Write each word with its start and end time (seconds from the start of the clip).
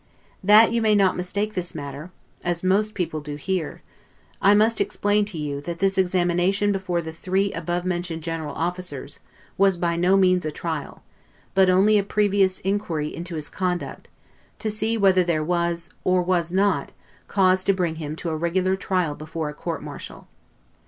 That 0.43 0.71
you 0.71 0.81
may 0.81 0.95
not 0.95 1.15
mistake 1.15 1.53
this 1.53 1.75
matter, 1.75 2.09
as 2.43 2.63
MOST 2.63 2.95
people 2.95 3.21
here 3.23 3.83
do, 3.85 3.89
I 4.41 4.55
must 4.55 4.81
explain 4.81 5.25
to 5.25 5.37
you, 5.37 5.61
that 5.61 5.77
this 5.77 5.95
examination 5.95 6.71
before 6.71 7.03
the 7.03 7.13
three 7.13 7.53
above 7.53 7.85
mentioned 7.85 8.23
general 8.23 8.55
officers, 8.55 9.19
was 9.59 9.77
by 9.77 9.95
no 9.97 10.17
means 10.17 10.43
a 10.43 10.49
trial; 10.49 11.03
but 11.53 11.69
only 11.69 11.99
a 11.99 12.03
previous 12.03 12.57
inquiry 12.61 13.15
into 13.15 13.35
his 13.35 13.47
conduct, 13.47 14.07
to 14.57 14.71
see 14.71 14.97
whether 14.97 15.23
there 15.23 15.43
was, 15.43 15.91
or 16.03 16.23
was 16.23 16.51
not, 16.51 16.91
cause 17.27 17.63
to 17.65 17.71
bring 17.71 17.97
him 17.97 18.15
to 18.15 18.31
a 18.31 18.35
regular 18.35 18.75
trial 18.75 19.13
before 19.13 19.49
a 19.49 19.53
court 19.53 19.83
martial. 19.83 20.27